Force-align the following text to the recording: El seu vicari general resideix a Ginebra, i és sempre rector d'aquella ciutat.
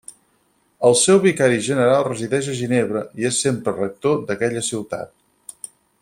El 0.87 0.95
seu 1.01 1.19
vicari 1.25 1.59
general 1.67 2.07
resideix 2.07 2.49
a 2.53 2.57
Ginebra, 2.61 3.03
i 3.23 3.29
és 3.33 3.41
sempre 3.47 3.75
rector 3.79 4.17
d'aquella 4.31 4.65
ciutat. 4.73 5.69